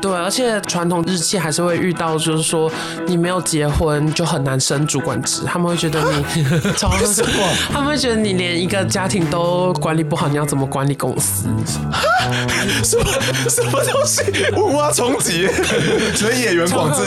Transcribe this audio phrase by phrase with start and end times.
[0.00, 2.70] 对，而且传统日期还是会遇到，就是说
[3.06, 6.44] 你没有结婚就很难升主管职，他们会觉得你
[6.78, 7.30] 超什么？
[7.72, 11.48] 他们会觉得你连一个家庭都管理不好，你要怎么管理公司？
[12.84, 13.04] 什么
[13.48, 14.22] 什么东西？
[14.52, 15.48] 文化冲击！
[16.14, 17.02] 所以演员广志，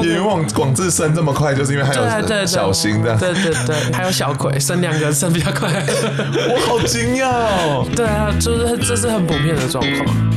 [0.00, 7.86] 演员广广志升这么快，就是因为还有小新的，对对对，还有小鬼升两个升比较快，我好惊讶哦！
[7.94, 10.34] 对啊，就是这是很普遍的状况。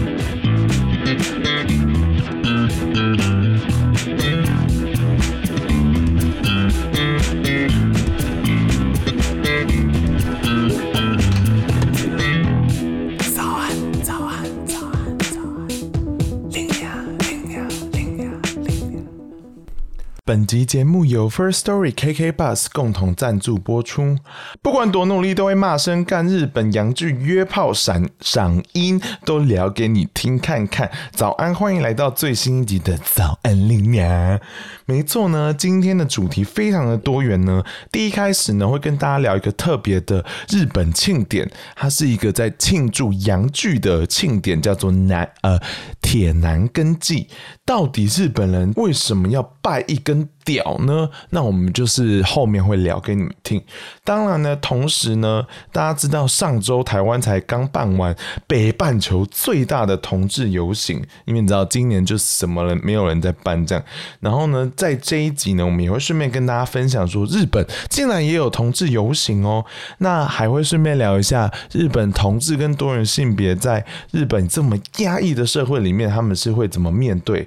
[20.27, 24.17] 本集节目由 First Story KK Bus 共同赞助播出。
[24.61, 26.27] 不管多努力，都会骂声干。
[26.27, 30.91] 日本洋剧约炮闪赏音都聊给你听看看。
[31.13, 34.37] 早安，欢迎来到最新一集的早安林娘。
[34.85, 37.63] 没错呢，今天的主题非常的多元呢。
[37.89, 45.57] 第一开始呢，会跟大家聊一个特别的日本庆典，它是一个在庆祝洋剧的庆典，叫做男呃
[46.01, 47.29] 铁男根祭。
[47.67, 51.09] 到底日本人为什么要拜一根屌呢？
[51.31, 53.61] 那我们就是后面会聊给你们听。
[54.05, 58.15] 当然呢，同时呢，大家知道上周台湾才刚办完
[58.47, 63.83] 北半球最大的同志游行，因为你知道今年就什么人没有人在办这样。
[64.21, 69.65] 然后呢，在这一集呢，我们也会顺便跟大家分享说，日本竟然也有同志游行哦。
[69.97, 77.45] 那还会顺便聊一下日本同志跟多元性别在日本这么压抑的社会里面，他们是会怎么面对。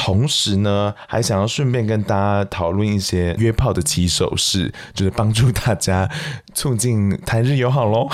[0.00, 6.08] 同时呢，还想要顺便跟大家讨论一些约炮的起手式，就是帮助大家
[6.54, 8.08] 促进台日友好喽。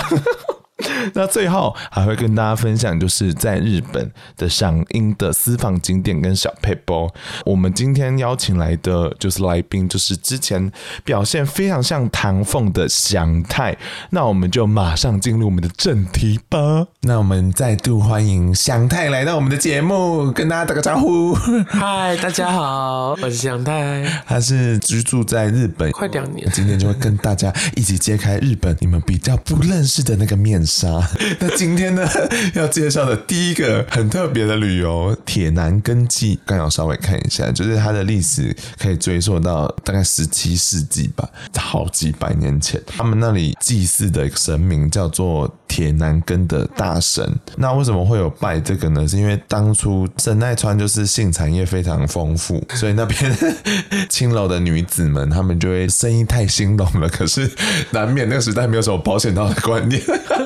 [1.13, 7.09] 那最后还会跟大家分享，就是在日本的赏樱的私房景点跟小配包。
[7.45, 10.69] 我们今天邀请来的就是来宾，就是之前
[11.05, 13.77] 表现非常像唐凤的祥太。
[14.09, 16.85] 那我们就马上进入我们的正题吧。
[17.03, 21.33] 那我们再度欢迎祥太来到我们的节目，跟大家打个招呼。
[21.69, 24.03] 嗨，大家好，我是祥太。
[24.25, 30.64] 他是居住在日本快两年，今天就会跟大家一起揭开日本你们比较不认识的那个面。
[30.65, 31.07] 杀。
[31.39, 32.07] 那今天呢，
[32.53, 47.37] 要介绍的第一个很特别的旅游铁男根祭，刚好稍微看一下，就是它的历史可以追溯到大概十七世纪吧，好几百年前，他们那里祭祀的神明叫做铁男根的大神。
[47.57, 49.07] 那为什么会有拜这个呢？
[49.07, 53.37] 是因为当初神奈川就是性产业非常丰富，所以那边
[54.09, 57.49] 青楼的女子们，她们就会生意太兴隆了，可是
[57.91, 60.01] 难免那个时代没有什么保险套的观念。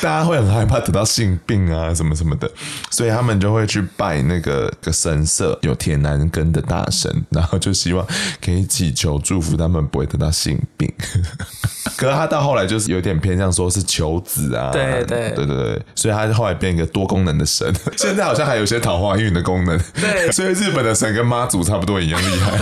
[0.00, 2.50] 大家会很害怕得到性病啊，什么什么的，
[2.90, 8.06] 所以他们就会去拜那个个神社，有铁男根的大神，然后就希望
[8.44, 10.92] 可以祈求祝福他们不会得到性病。
[11.96, 19.78] 可是他到后来就是有点偏向说是求子啊，对对对对对，所以他后来变一个多功能的神， 现在好像还有些桃花运的功能。
[19.94, 22.58] 对， 所以日本的神跟妈祖差不多一样厉害。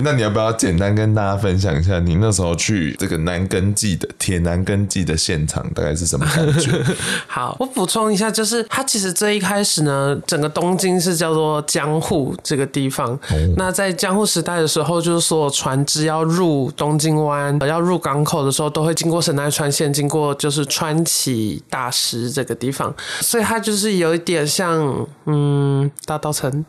[0.00, 6.72] 那你要不要简单跟大家分享一下你那时候去这个男根祭的铁男根祭的现场大概是什么感觉？
[7.26, 13.08] 好，我补充一下，就是它其实最一开始呢，整个东京是叫做江户这个地方。
[13.30, 17.86] 哦、那在江户时代的时候，就是所有船只要入东京湾要。
[17.86, 26.64] 入港口的时候都会经过神奈川县，经过就是川崎大石这个地方，所以它就是有一点像嗯大稻埕。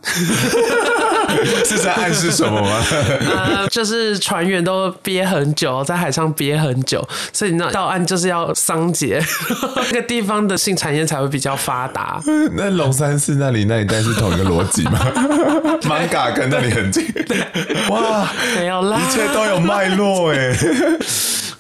[1.65, 2.83] 是在暗示什么吗？
[3.31, 9.21] 呃，就是船员都憋很久，在海上憋很久，所以你知道到岸就是要桑结，
[9.91, 12.21] 那个地方的性产业才会比较发达。
[12.53, 14.99] 那龙山寺那里那一带是同一个逻辑吗？
[15.81, 17.05] 艋舺跟那里很近。
[17.89, 18.27] 哇，
[18.57, 20.55] 没有啦，一切都有脉络哎。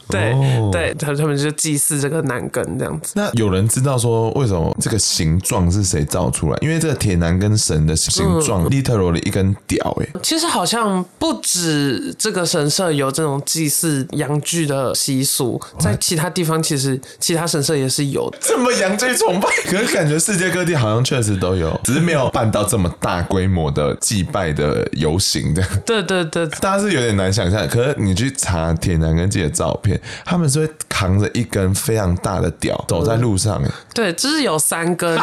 [0.09, 0.33] 对
[0.71, 3.13] 对，他他们就祭祀这个男根这样子。
[3.15, 6.57] 那有人知道说为什么这个形状是谁造出来？
[6.61, 10.07] 因为这个铁男根神的形状，literally 一根屌哎。
[10.23, 18.37] 其实好像不止这个神社有这种祭祀阳具的习俗，在其他地方其实其他神社也是有的。
[18.41, 25.63] 这么阳具崇拜，可是感觉世界各地好像确实都有，只是没有办到这么大规模的祭拜的游行的。
[25.85, 27.67] 对对对，大家是有点难想象。
[27.67, 29.96] 可是你去查铁男根祭的照片。
[29.97, 35.19] 面，他们是会扛着一根非常大的屌走在路上，哎，对，就是有三根，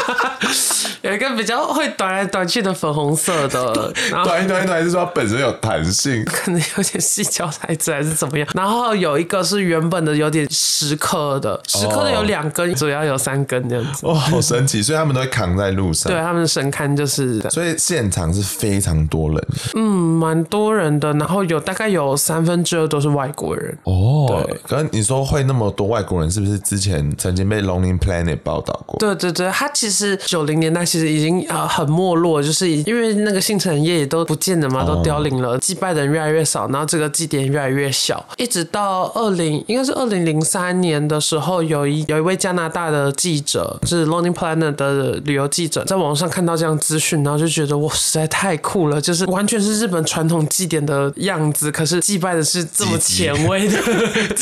[1.02, 28.98] 有一个比较会短来短去的粉红色的， 然后短一短一短是说它本身有弹性，可能有点细胶材质还是怎么样，然后有一个是原本的有点十颗的，十颗的有两根，主要有三根这样子，哇，好神奇，所以他们都会扛在路上，对，他们的神龛就是，所以现场是非常多人，嗯，蛮多人的，然后有大概有三分之二都是外国人，哦，对，可是你说会那么多外国人，是不是之前曾经被 Lonely Planet 报道过？
[28.98, 53.78] 对对对，他其实九零年代其实已经呃很没落，就是因为那个新城业也都不见了嘛，都凋零了，祭拜的人越来越少，然后这个祭典越来越小，一直到二零应该是二零零三年的时候，有一有一位加拿大的记者，是 Lonely Planet 的旅游记者，在网上看到这样资讯，然后就觉得哇，实在太酷了，就是完全是日本传统祭典的样子，可是祭拜的是这么前卫的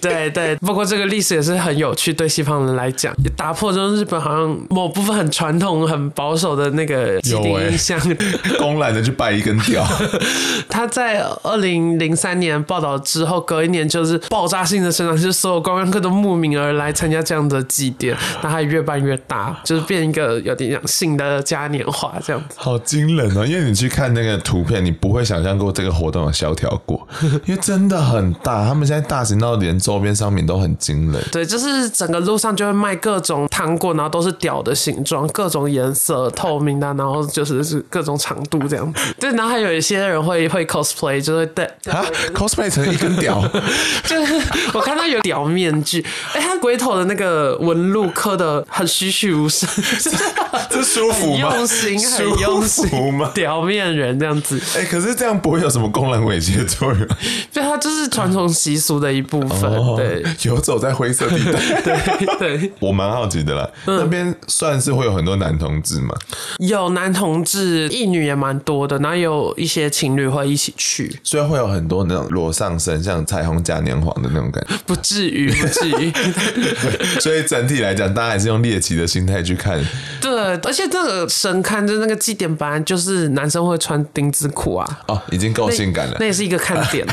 [0.00, 7.98] 对 对，不过这个历史也是很有趣，对西方人来讲，也打破这种日本好像某部分很传统、很保守的那个既定印象，
[8.58, 9.86] 公然的去拜一根屌。
[10.68, 22.56] 他在二零零三年报道之后，隔一年就是爆炸性的生长，就是所有观光客都慕名而来参加这样的祭典，那还越办越大，就是变一个有点像新的嘉年华这样子。
[22.56, 23.46] 好惊人哦！
[23.46, 27.06] 因为你去看那个图片，你不会想象过这个活动有萧条过，
[27.46, 28.66] 因为真的很大。
[28.66, 31.22] 他们现在大型到连周边商品都很惊人。
[31.32, 39.00] 对，就是整个路上就会卖各种糖果，然后都是屌的形状，各种颜色，透明的，然后就是是各种长度这样子。
[39.18, 43.42] 对，然后还有一些人会会 cosplay，就会戴啊 cosplay 成一根屌，
[44.06, 44.34] 就是
[44.72, 49.68] 我看到有屌面具，哎、欸，他鬼头的那个纹路刻的很栩栩如生，
[50.70, 51.54] 这舒服吗？
[51.56, 53.30] 用心，很用心吗？
[53.34, 57.06] 表面人这样子，哎、欸，可是这样不会有什么公然猥亵的作用？
[57.52, 61.58] 对，它就是传统习俗的一部分，哦、对，游走在灰色地带，
[62.38, 62.72] 对对。
[62.80, 66.14] 我蛮好奇的啦，嗯、那边算是会有很多男同志吗？
[66.58, 74.76] 有男同志，异女也蛮多的，然后有一些情侣会一起去，所以会有很多那种裸上身，像彩虹嘉年华的那种感觉。
[74.86, 76.12] 不至于，不至于。
[77.20, 79.82] 所以整体来讲，大家还是用猎奇的心态去看。
[80.20, 87.06] 对，而且这个神龛就那个祭典本来就是男生会穿丁字裤啊，哦，已经够性感了，那也是一个看点。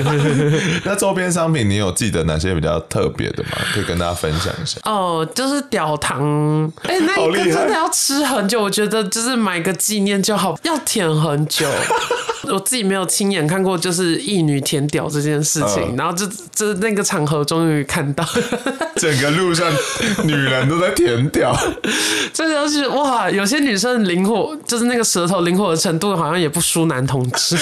[0.84, 3.50] 那周边商品你有记得哪些比较特别的吗？
[3.74, 4.78] 可以跟大家分享一下。
[4.84, 11.66] 哦，就是屌糖，哎、欸，那一个真的要吃很久，我觉得就是买个纪念就好，要舔很久。
[12.52, 18.24] 我自己没有亲眼看过，就是一女舔屌这件事情，嗯、然后这这那个场合终于看到，
[18.96, 19.70] 整个路上
[20.24, 21.56] 女人都在舔屌，
[22.32, 27.56] 这就是哇，有些女生灵活，就是那个舌头灵活的程度，好像也不输男同志。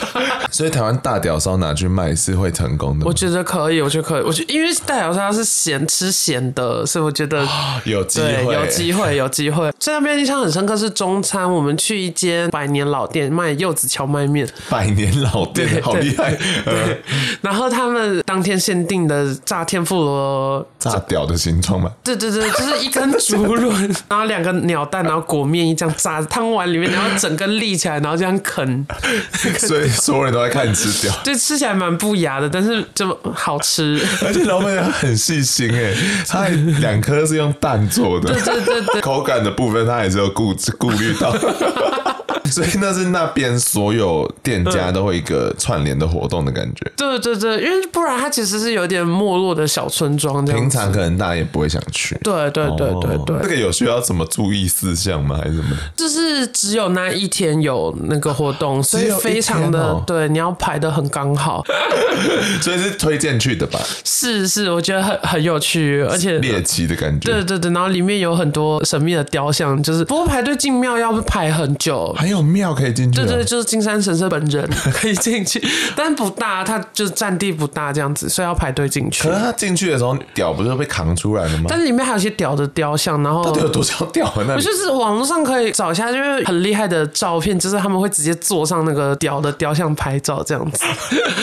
[0.50, 7.46] 所以台湾大屌烧拿去卖是会成功的，我觉得可以，我觉得可以，我觉得因为大屌烧它是咸吃咸的，所以我觉得
[7.84, 9.70] 有机会，有机会，有机会。
[9.78, 16.34] 在那边印象很深刻是中餐，我们去一间百年老店卖柚子荞麦面，百年老店好厉害。
[16.64, 17.02] 对，
[17.40, 21.90] 然后他们当天限定的炸天妇罗，炸屌的形状嘛？
[22.04, 28.86] 对对对，就是一根竹轮，然后两个鸟蛋，然后裹面衣这样炸汤碗里面，然后整个立起来，然后这样啃。
[29.58, 34.00] 所以所有人都在看你吃屌，对，吃起来蛮不雅的，但是就好吃。
[34.24, 35.92] 而且老板娘很细心哎，
[36.28, 36.46] 他
[36.80, 41.34] 两颗是用蛋做的， 对对对对，口感的部分他也是有顾顾虑到。
[42.50, 46.90] 所以那是那边所有店家都会一个串联的活动的感觉。
[46.96, 52.16] 对对对，因为不然它其实是有点没落的小村庄，平常可能大家也不会想去。
[52.22, 55.38] 对对对对对，这个有需要什么注意事项吗？
[55.42, 55.76] 还是什么？
[55.96, 61.64] 就是只有那一天有那个活动， 所以非常的对，你要排的很刚好。
[62.60, 63.78] 所以是推荐去的吧？
[64.04, 67.30] 是是，我觉得很很有趣，而且猎奇的感觉。
[67.30, 72.14] 对对对，然后里面有很多神秘的雕像，就是不过排队进庙要排很久。
[72.20, 72.40] 还有。
[72.50, 75.62] 庙可以进去，对对，就是金山神社本人 可以进去，
[75.94, 79.22] 但不大，它就是占地不大这样子，所以要排队进去。
[79.28, 81.66] 可是他进去的时候，屌不是被扛出来了吗？
[81.68, 84.42] 但是里面还有一些屌的雕像，然后到底有多少屌啊？
[84.48, 90.84] 那我就是网络上可以找一下，就是很厉害的照片，就是他们会直接坐上那个屌的雕像拍照这样子，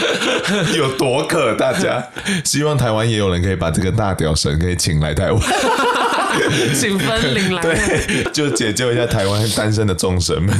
[0.77, 1.55] 有多可？
[1.55, 2.03] 大家
[2.43, 5.41] 希望台湾也有人可以把这个大屌神可以请来台湾。
[6.73, 10.55] 请分灵来，对，就解救一下台湾单身的众神们。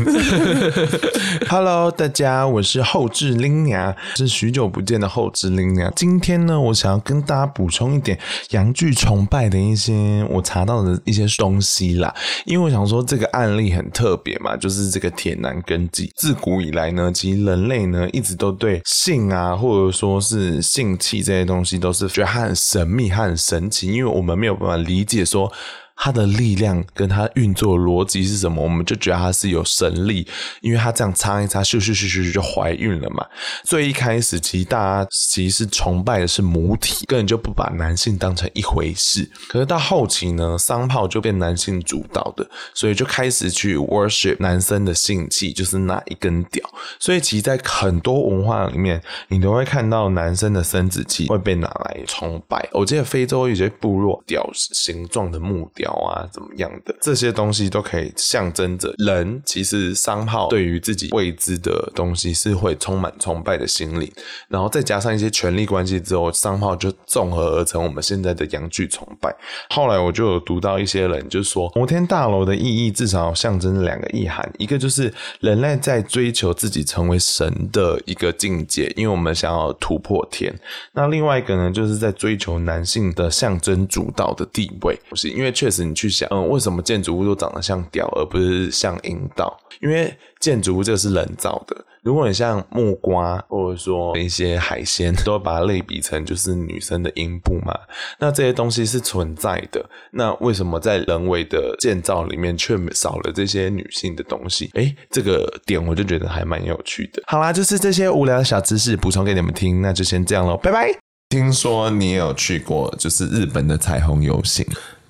[1.50, 5.92] Hello，大家，我是后制拎娘，是许久不见的后制拎娘。
[5.96, 8.18] 今天呢，我想要跟大家补充一点
[8.52, 12.14] 阳具崇拜的一些我查到的一些东西啦。
[12.46, 16.12] 因为我想说这个案例很特别嘛，就是这个铁男根基。
[16.16, 25.52] 自古以来呢，其实人类呢一直都对性啊，或者说是性器这些东西，都是觉得它很神秘，它很神奇，因为我们没有办法理解说。
[26.00, 28.64] 它的力量跟它运作逻辑是什么？
[28.64, 30.26] 我们就觉得它是有神力，
[30.62, 33.26] 因为它这样擦一擦，咻咻咻咻就怀孕了嘛。
[33.64, 39.30] 所以一开始，其实大家其实是崇拜的是母体，根本就不把男性当成一回事。
[39.50, 46.64] 可是到后期呢，商炮就变男性主导的，所以就开始去 worship 男生的性器，就是那一根屌。
[47.00, 52.70] 所以其实，在很多文化里面，你都会看到男生的生殖器会被拿来崇拜。
[52.72, 55.87] 我记得非洲有些部落屌形状的木雕。
[55.94, 64.12] 啊，怎么样的这些东西都可以象征着人，其实商号对于自己未知的东西是会充满崇拜的心灵，
[64.50, 69.34] 然后再加上一些权力关系之后，商号就综合而成我们现在的阳具崇拜。
[69.70, 80.52] 后来我就有读到一些人就说，摩天大楼的意义至少象征两个意涵，一个就是人类在追求自己成为神的一个境界，因为我们想要突破天；
[80.94, 85.77] 那另外一个呢，就是在追求男性的象征主导的地位，不是因为确实。
[85.84, 89.58] 你去想，嗯，为什么建筑物都长得像屌，而不是像阴道？
[89.82, 91.76] 因为建筑物这个是人造的。
[92.04, 97.78] 如果你像木瓜，或者说一些海鲜，都把它类比成就是女生的阴部嘛，
[98.18, 99.86] 那这些东西是存在的。
[100.12, 104.70] 那为什么在人为的建造里面却少了这些女性的东西？
[104.76, 107.22] 诶，这个点我就觉得还蛮有趣的。
[107.28, 110.90] 好啦，就是这些无聊的小知识补充给你们听，那就先这样喽，拜拜。
[111.30, 114.66] 听说你有去过，就是日本的彩虹游行。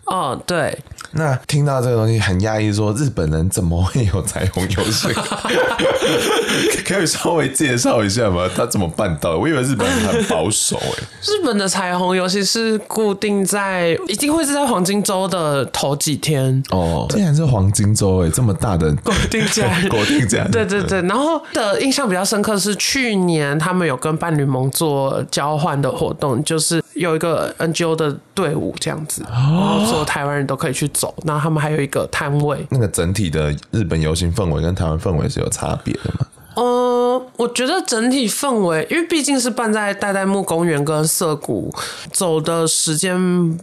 [0.07, 0.77] 哦，对。
[1.11, 5.11] 那听到这个东西很压抑，说日本人怎么会有彩虹游行？
[6.85, 8.47] 可以稍微介绍一下吗？
[8.53, 9.37] 他怎么办到的？
[9.37, 11.03] 我以为日本人很保守哎。
[11.23, 17.05] 日本的彩虹游行是固定在，一定会是在黄金周的头几天哦。
[17.09, 20.51] 竟然是黄金周哎，这么大的国定假日， 国定假日。
[20.51, 31.15] 对对对，然后的印象比较深刻是去年他们有跟伴侣盟做交换的活动，就是有一个 NGO 的队伍这样子，然后所有台湾人都可以去走。
[31.25, 32.63] 然后他们还有一个摊位。
[32.69, 36.27] 那个整体的日本游行氛围跟台湾氛围是有差别的吗？
[36.55, 41.73] 呃，我觉得整体氛围，因为毕竟是办在代代木公园跟涩谷，
[42.11, 43.57] 走的时间。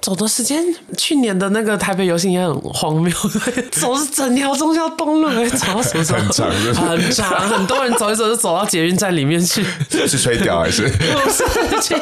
[0.00, 0.64] 走的时间，
[0.96, 3.12] 去年的那个台北游行也很荒谬，
[3.44, 6.18] 对， 走是整条中孝东路，走到什么时候？
[6.18, 10.88] 很长，很长，很多人走一走就走到捷运站里面去， 是吹掉还是？
[10.88, 11.94] 不是，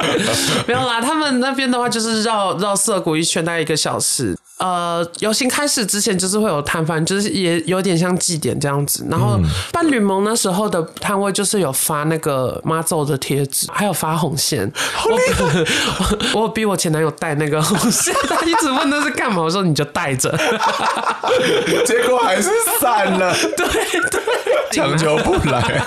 [0.68, 1.00] 没有啦。
[1.00, 4.36] 他们那边的话就是绕绕涩谷一圈，大概一个小时。
[4.60, 9.06] 呃，游行开始之前就是会有摊贩，就是也有点像祭典这样子。
[9.10, 9.40] 然后
[9.72, 14.70] 伴侣盟那时候的摊位就是有发那个妈祖的贴纸，还有发红线。
[16.34, 20.30] 我 我，逼我前男友带那个红线，他一直问那是干嘛，我说你就带着，
[21.86, 23.34] 结果还是散了。
[23.56, 23.66] 对
[24.10, 24.20] 对，
[24.72, 25.82] 强求不来。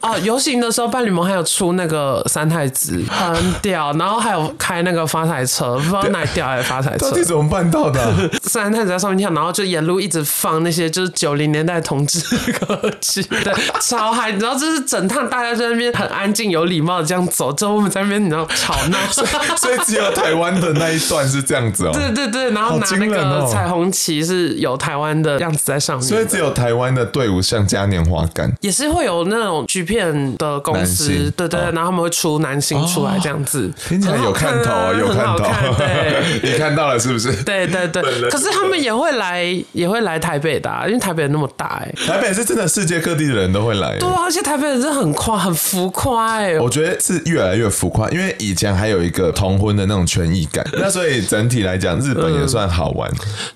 [0.00, 3.92] 哦，游行的时候伴侣盟还有出那个三太子，很屌。
[3.92, 7.99] 然后还有开那个发财车，不知道哪屌来的发财车，到底怎么办到的？
[8.42, 12.20] 三太子在上面跳，然后就沿路一直放那些就是九零年代同志
[12.52, 14.32] 歌曲，对，超嗨！
[14.32, 21.90] 你知道，这是整趟大家在那边很安静、有礼貌的这样走，之后我们在那边你知道吵闹，所 以所以只有台湾的那一段是这样子哦。
[21.92, 35.44] 对对对，然后拿那个彩虹旗是有台湾的样子在上面，所以只有台湾的队伍像嘉年华感，也是会有那种剧片的公司，对对对，然后他们会出男星出来这样子，听起来有看头啊，有看头，
[35.76, 37.32] 对， 你看到了是不是？
[37.44, 37.89] 对对。
[37.90, 53.10] 对，可是他们也会来，也会来台北的，因为台北那么大，哎，台北是真的世界各地的人都会来，对啊，而且台北人真的很夸，很浮夸，哎，我觉得是越来越浮夸，因为以前还有一个同婚的那种权益感， 那所以整体来讲，日本也算好玩，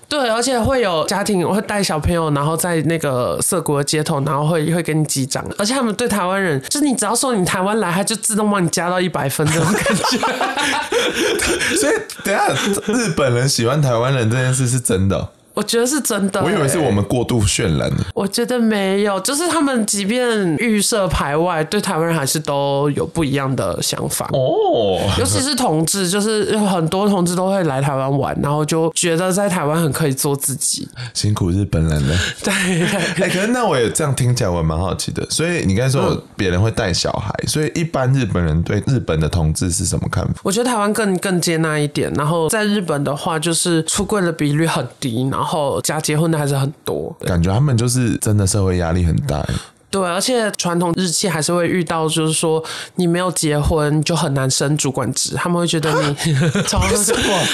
[0.07, 10.17] 对，而且会有家庭会带小朋友，然后在那个涩谷的街头，然后会会给你击掌，而且他们对台湾人，就是你只要说你台湾来，他就自动帮你加到一百分这种感觉，
[11.79, 12.47] 所以等下
[12.87, 14.29] 日本人喜欢台湾人。
[14.29, 16.45] 这件事是真的，我觉得是真的、欸。
[16.45, 17.97] 我以为是我们过度渲染的。
[18.13, 24.99] 我觉得没有，就是他们即便预设排外，对台湾人还是都有不一样的想法哦。
[25.17, 30.87] 尤其是同志，就是很多同志都会来台湾玩，然后就觉得在台湾很可以做自己。
[31.13, 32.17] 辛苦日本人了。
[32.43, 35.25] 对， 哎、欸，可是那我也这样听起来，我蛮好奇的。
[35.29, 40.33] 所以你刚才说别人会带小孩，嗯、所以一般日本人对日本的同志是什么看法？
[40.43, 45.44] 我觉得台湾更更接纳一点，然后在日本的话，就是出柜的比率很低，然后
[45.83, 47.15] 假结婚的还是很多。
[47.21, 49.45] 感觉他们就是真的社会压力很大。
[49.91, 52.61] 对，而且传统日期还是会遇到，就是说
[52.95, 56.15] 你没有结婚就很难升主管职，他们会觉得你，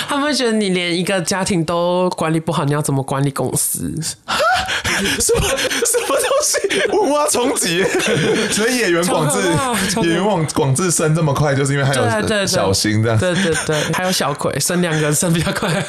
[0.08, 3.94] 他们会觉得你连一个家庭都管理不好，你要怎么管理公司？
[5.20, 6.92] 什么什么东西？
[6.92, 7.84] 文化冲击！
[8.52, 9.40] 所以演员广志，
[10.02, 13.18] 演员广广志升这么快，就是因为还有小新这样。
[13.18, 15.70] 对对对，还有小葵升两个人升比较快，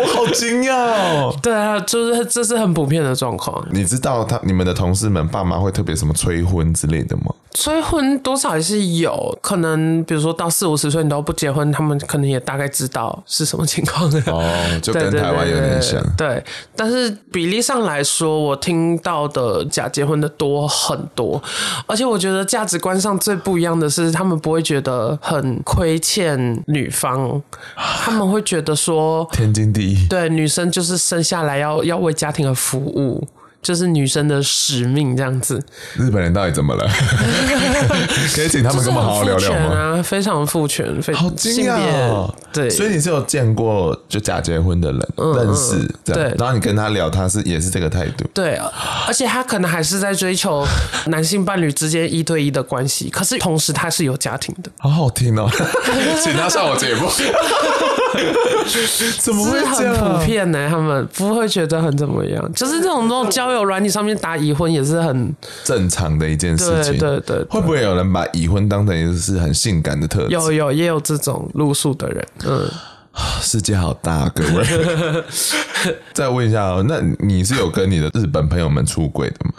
[0.00, 1.34] 我好惊讶哦！
[1.42, 3.66] 对啊，就是这是很普遍的状况。
[3.70, 7.34] 你知道他你们的同事们爸妈会特别什么催婚之类的吗？
[7.54, 14.22] 催婚多少也是有可能，比如说到四五十岁你都不结婚，他们可能也大概知道是什么情况的。
[14.26, 14.44] 哦，
[14.80, 16.00] 就跟台湾有点像。
[16.16, 16.42] 对，
[16.76, 21.42] 但是比例上来说，我听到的假结婚的多很多，
[21.86, 27.42] 而且我觉得价值观上最不一样的是，他们不会觉得很亏欠女方，
[27.76, 33.26] 他们会觉得说天经地义，对，女生就是生下来要要为家庭而服务。
[33.60, 35.62] 就是女生的使命这样子。
[35.96, 36.88] 日本人到底怎么了？
[38.34, 39.74] 可以请他们跟我们好好聊聊吗？
[39.74, 41.76] 啊，非常父权，非常好惊讶
[42.08, 42.34] 哦。
[42.52, 46.34] 对，所以你是有见过就假结婚的人，嗯、认识这样，对。
[46.38, 48.24] 然后你跟他聊，他是也是这个态度。
[48.32, 48.58] 对，
[49.06, 50.64] 而且他可能还是在追求
[51.06, 54.70] 男性伴侣之间一对一的关系，可是同时他是有家庭的。
[54.78, 55.48] 好好听哦，
[56.22, 57.08] 请他上我节目。
[59.20, 59.60] 怎么会？
[59.60, 60.68] 很普遍呢？
[60.68, 65.34] 他们不会觉得很怎么样，就是这种这种交友软体上面打已婚也是很
[65.64, 66.98] 正常的一件事情。
[66.98, 70.30] 对对对，会不会有人把已婚当成一个是很性感的特质？
[70.30, 72.26] 有有也有这种路数的人。
[72.46, 72.68] 嗯，
[73.40, 75.24] 世界好大，各位。
[76.12, 79.52] 再问一下哦，那你是有跟你的日本朋友们出轨的吗？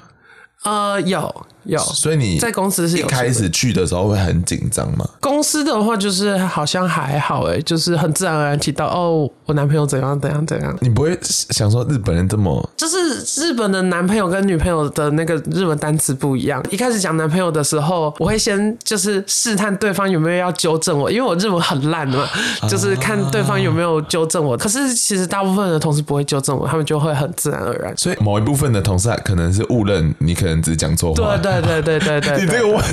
[0.63, 1.45] 呃，有。
[1.69, 5.07] 有，所以你在公司是一开始去的时候会很紧张吗？
[5.19, 10.75] 公司的话就是好像还好哎，就是很自然而然提到哦，我男朋友怎样怎样怎样。
[10.81, 12.69] 你不会想说日本人这么？
[12.75, 16.63] 就是日本的男朋友跟女朋友的那个日文单词不一样。
[16.69, 22.27] 一开始讲男朋友的时候，我会先就是试探对方有没有要纠正我，因为我日文很烂嘛，
[22.69, 24.57] 就是看对方有没有纠正我。
[24.57, 27.95] 可是其实大部分的同事不会纠正我，他们就会很自然而然。
[27.97, 31.37] 所以某一部分的同事可能是误认你，可能只讲错话。
[31.37, 31.58] 对对。
[31.61, 32.83] 对对对对，你这个外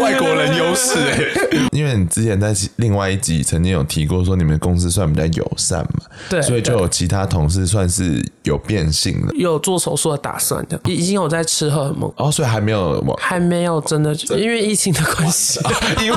[0.00, 12.12] 外国人优势哎，因为你之前在另外一集曾经有提过，说你们公司算比较友善嘛，对，所以就有其他同事算是有变性的，有做手术的打算的，已经有在吃荷尔蒙。
[12.16, 15.60] 哦，所以还没有，还没有真的，因为疫情的关系，
[16.02, 16.16] 因为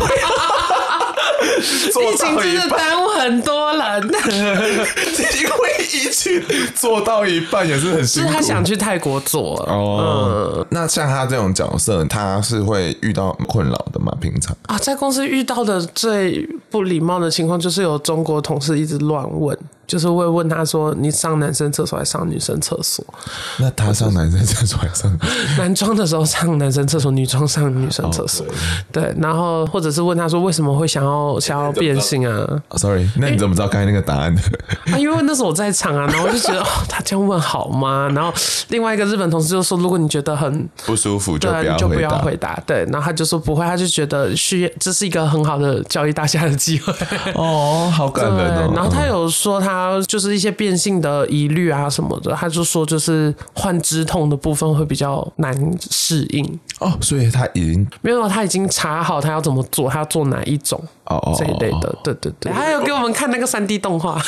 [1.60, 6.42] 疫情真的耽误很多人，因为疫情
[6.76, 10.58] 做到一半也是很辛苦，是他想去泰国做哦。
[10.60, 14.12] 嗯、那像他这种角色，他是会遇到困扰的吗？
[14.20, 19.58] 平常啊，在公司遇到的最不礼貌的情况，就是有中国同事一直乱问。
[19.90, 23.04] 就是会问他说：“你上男生厕所还是上女生厕所？”
[23.58, 25.20] 那他上男生厕所还是上
[25.58, 28.46] 男装的时候上男生厕所，女装上女生厕所。
[28.92, 32.46] 对，然后或者是问他说：“为什么会想要想要变性啊
[32.78, 34.42] ？”Sorry，那你怎么知道刚才那个答案的？
[34.94, 38.08] 啊，因为那时候我在场啊，然后我就觉得哦，他这样问好吗？
[38.14, 38.32] 然后
[38.68, 46.94] 另外一个日本同事就说：“如果你觉得很不舒服，就不要就不要回答。”对，然后他就说不会，他就觉得需要这是一个很好的教育大家的机会。
[47.34, 48.72] 哦，好感人哦。
[48.76, 50.50] 然后他有说他就是一些。
[50.60, 55.56] 变性的疑虑啊什么的，他就说就是患肢痛的部分会比较难
[55.90, 56.60] 适应。
[56.80, 64.22] 哦，所以他已经没有，他已经查好他要怎么做，他要做哪一种哦哦这一类的，对对对，还有给我们看那个三 D 动画，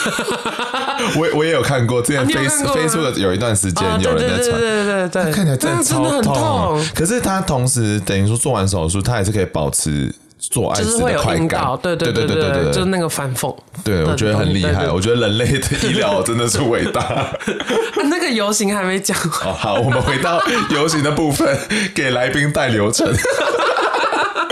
[1.19, 10.15] 我我也有看过，之前 Face Facebook 有一段时间有人在传，对对对对，看起来真的很痛，可是他同时等于说做完手术，他还是可以保持。
[10.49, 13.55] 做爱时的快感，对对对对对对，就是那个反讽。
[13.83, 17.27] 对，我觉得很厉害，我觉得人类的医疗真的是伟大。
[18.09, 19.15] 那个游行还没讲。
[19.45, 21.57] 哦，好，我们回到游行的部分，
[21.93, 23.07] 给来宾带流程。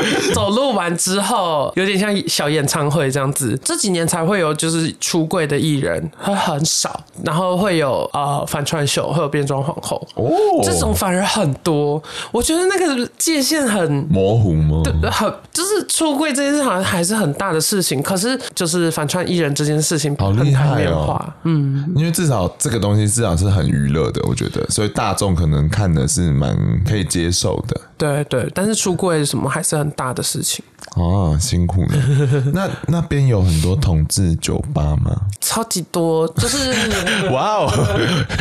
[0.34, 3.60] 走路完之后，有点像小演唱会这样子。
[3.64, 10.30] 这几年才会有就是出柜的艺人，会很少，然后会有呃反串秀，会有变装皇后哦，
[10.64, 12.02] 这种反而很多。
[12.32, 14.82] 我觉得那个界限很模糊吗？
[14.84, 21.34] 对，很就是出柜这件事好像还是很大的事情，可是就是反串艺人这件事情好厉害哦。
[21.44, 26.58] 嗯，因为至少这个东西至少是很娱乐的，我觉得，所以大众可能看的是蛮
[26.88, 27.80] 可以接受的。
[28.00, 30.64] 对对，但是出柜什么还是很大的事情。
[30.96, 31.90] 哦，辛苦了。
[32.54, 35.14] 那那边有很多同志酒吧吗？
[35.42, 36.74] 超级多，就是
[37.30, 37.72] 哇哦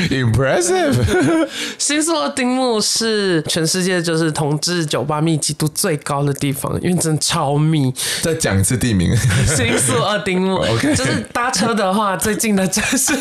[0.08, 1.48] ，impressive。
[1.76, 7.92] 新宿二丁目是全世界就是同志酒吧密集度最高的地方，因为真的超密。
[8.22, 10.54] 再讲一次地名，新宿二丁目。
[10.72, 13.12] OK，就是搭车的话，最近的站是。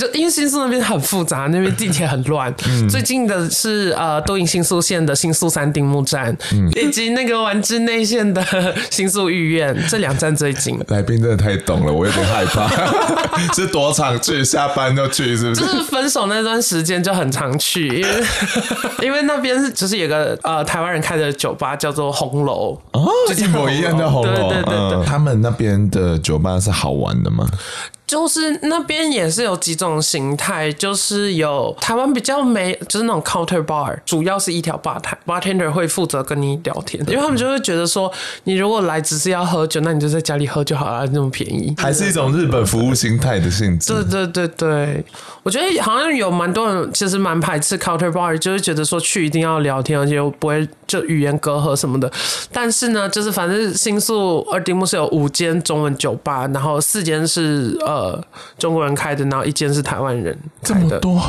[0.00, 2.50] 就因为新宿那边很复杂，那边地铁很乱。
[2.66, 8.42] 嗯、最近的是呃，都营新宿线的新宿三丁目站，嗯、以及那个丸之内线的
[8.90, 10.80] 新宿御苑， 这两站最近。
[10.88, 12.66] 来宾真的太懂了，我有点害怕。
[13.54, 14.42] 是多常去？
[14.42, 15.60] 下班就去，是不是？
[15.60, 18.24] 就是分手那段时间就很常去，因为
[19.06, 24.32] 因为那边是就是有个呃台湾人开的酒吧，叫做红楼哦，一模一样的红楼。
[24.32, 27.46] 对对对对，嗯、他们那边的酒吧是好玩的吗？
[28.10, 43.92] 就是那边也是有几种形态，就是有台湾比较没，就是那种 counter bar，主要是一条吧台，bartender 会负责跟你聊天，因为他们就会觉得说，你如果来只是要喝酒，那你就在家里喝就好了，那么便宜，还是一种日本服务心态的性质。
[43.92, 45.04] 对对对对，
[45.44, 52.10] 我觉得好像有蛮多人其实蛮排斥 counter bar，就是觉得说去一定要聊天，而且又不会就语言隔阂什么的。
[52.50, 57.99] 但是呢，就是反正新宿二丁目是有五间中文酒吧，然后四间是呃。
[58.00, 58.24] 呃，
[58.56, 61.20] 中国人开的，然后一间是台湾人开的，这么多，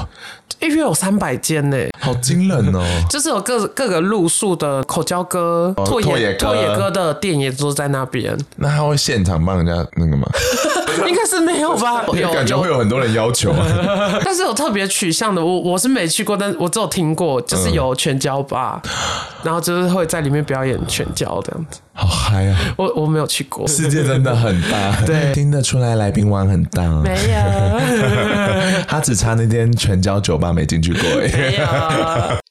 [0.59, 2.83] 一约有三百间呢，好惊人哦！
[3.09, 8.37] 就是有各各个路数的口交哥、拓、哦、野拓野哥的店也都在那边。
[8.57, 10.27] 那他会现场帮人家那个吗？
[11.07, 12.03] 应该是没有吧？
[12.13, 13.53] 有感觉会有很多人要求，
[14.23, 18.89] 但是有特别取向的，我我是没去过，但我只有听过，就是有全交吧，嗯、
[19.43, 21.79] 然后就是会在里面表演全交这样子。
[21.93, 22.57] 好嗨啊！
[22.77, 26.83] 我我没有去过，世界真的很大，对，听得出来来宾玩很大。
[27.01, 31.51] 没有，他只差那间全交酒爸没进去过哎。
[31.51, 32.41] 呀。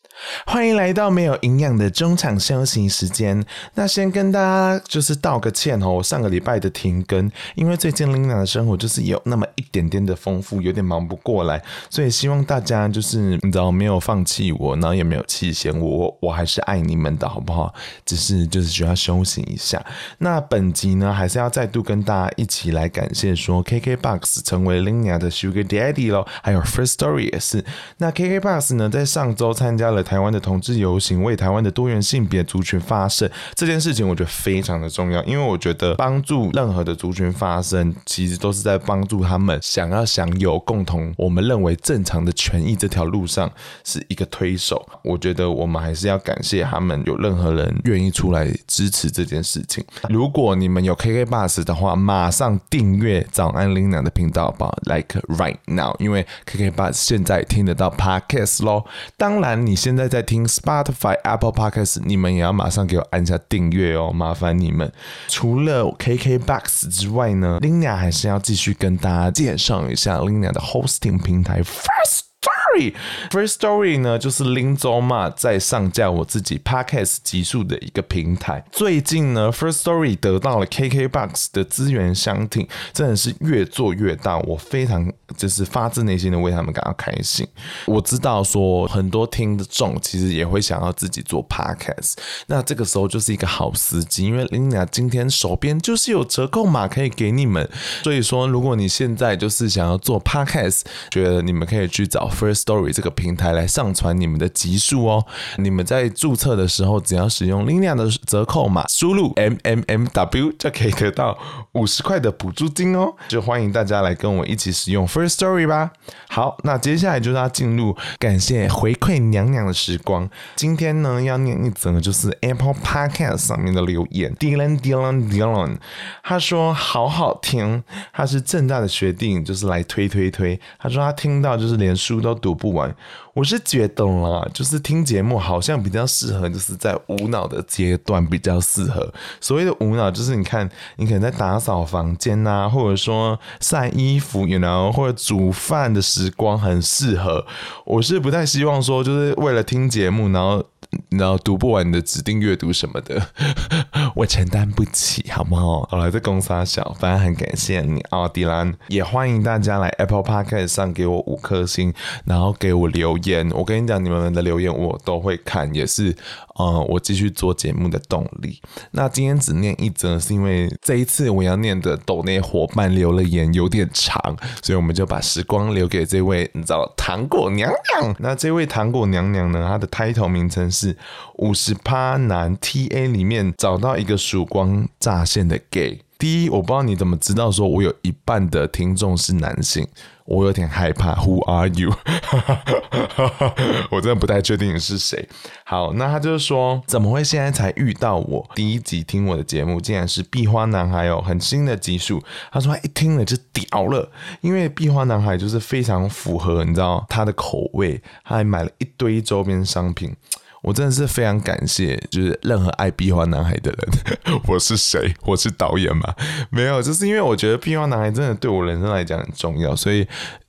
[0.46, 3.44] 欢迎来到没有营养的中场休息时间。
[3.74, 17.72] 那先跟大家就是道个歉哦，我上个礼拜的停更，因为最近 Lina 的生活就是有那么一点点的丰富，有点忙不过来，所以希望大家就是你知道没有放弃我，然后也没有弃嫌我，我还是爱你们的好不好？
[18.04, 19.85] 只是就是需要休息一下。
[20.18, 27.64] 那本集呢，还是要再度跟大家一起来感谢说，KKBOX 成为 Lina 的 Sugar Daddy 咯，还有 First Story 也是。
[27.98, 43.48] 那 KKBOX 呢，在上周参加了台湾的同志游行，为台湾的多元性别族群发声，这件事情我觉得非常的重要，因为我觉得帮助任何的族群发声，其实都是在帮助他们想要享有共同我们认为正常的权益这条路上
[43.84, 44.84] 是一个推手。
[45.04, 49.84] 我觉得我们还是要感谢他们，有任何人愿意出来支持这件事情。
[50.08, 58.84] 如果你们有 KK Bus 的话，马上订阅早安 Lina 的频道吧，Like right now，因为 KK Bus 现在听得到 Podcast 咯。
[59.16, 60.40] 当然你现在在听。
[60.50, 64.90] Spotify、Apple Podcast，你们也要马上给我按下订阅哦，麻烦你们。
[65.28, 72.94] 除了 KKBOX 之外呢，Lina 还是要继续跟大家介绍一下 Lina 的 Hosting 平台 First Story。
[73.30, 78.64] First Story 呢，就是林州嘛，在上架我自己 Podcast 集数的一个平台。
[78.72, 84.38] 最近呢，First Story 得到了 KKBOX 的资源相挺，真的是越做越大。
[84.38, 87.46] 我非常就是发自内心的为他们感到开心。
[87.86, 92.14] 我知道说很多听众其实也会想要自己做 Podcast，
[92.46, 97.68] 那这个时候就是一个好时机，因为 Lina 今天手边就是有折扣码可以给你们。
[98.04, 102.60] 所以说，如果你现在就是想要做 Podcast，觉得你们可以去找 First。
[102.60, 105.24] Story 这个平台来上传你们的集数哦，
[105.56, 111.38] 你们在注册的时候，只要使用 Lina 的折扣码，输入 M M M W 就可以得到
[111.72, 113.14] 五十块的补助金哦。
[113.28, 115.92] 就欢迎大家来跟我一起使用 Story 吧。
[116.28, 120.28] 好，那接下来就是要进入感谢回馈娘娘的时光。
[120.56, 125.76] 今天呢，要念一则就是 Apple Podcast 上面的留言，Dylan Dylan Dylan，
[126.24, 130.61] 他说好好听，他是正大的学弟，就是来推推推。
[130.80, 132.40] 他说他听到就是连书都。
[132.40, 132.96] 读不完，
[133.34, 139.12] 我是觉得啦，就是听节目好像比较适合，就是在无脑的阶段比较适合。
[139.40, 147.46] 所谓的无脑，就是你看，你可能在打扫房间呐、或者说晒衣服，you know，或者煮饭的时光很适合。
[147.84, 150.64] 我是不太希望说，就是为了听节目，然后。
[151.10, 153.24] 然后读不完你的指定阅读什么的，
[154.16, 155.86] 我承担不起，好不好？
[155.88, 163.48] 好了，在公三小，反正很感谢你奥，迪兰，也欢迎大家来 Apple Podcast 上给我五颗星，然后给我留言。
[163.52, 166.12] 我跟你讲，你们的留言我都会看，也是
[166.56, 168.61] 呃，我继续做节目的动力。
[168.90, 178.16] 那今天只念一则，是因为这一次我要念的抖内伙伴留了言有点长，所以我们就把时光留给这位，你知道糖果娘娘。
[178.18, 180.80] 那这位糖果娘娘呢，她的 title 名称是。
[180.80, 180.96] 是
[181.35, 186.00] 五十趴男 TA 里面找到一个曙光乍现的 gay。
[186.20, 189.88] 第一，我不知道你怎么知道说我有一半的听众是男性，
[190.26, 191.14] 我有点害怕。
[191.14, 191.90] Who are you？
[193.90, 195.26] 我真的不太确定你是谁。
[195.64, 198.46] 好，那他就是说，怎么会现在才遇到我？
[198.54, 202.22] 第一集听我的节目，竟然是壁花男孩哦，很新的集数。
[202.52, 210.14] 他说他一听了就屌了，因为壁花男孩就是非常符合你知道他的口味，他还买了一堆周边商品。
[210.62, 214.40] 我真的是非常感谢，就是任何爱壁花男孩的人。
[214.46, 215.14] 我是谁？
[215.24, 216.14] 我是导演吗？
[216.50, 220.06] 没有，就是因为我觉得壁花男孩真的对我人生来讲很重要，所以